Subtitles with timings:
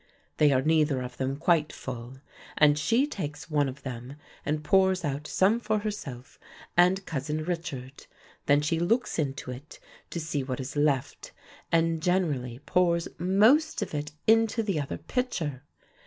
[0.37, 2.17] They are neither of them quite full,
[2.57, 6.39] and she takes one of them and pours out some for herself
[6.75, 8.07] and Cousin Richard,
[8.47, 9.79] then she looks into it
[10.09, 11.33] to see what is left
[11.71, 15.61] and generally pours most of it into the other pitcher.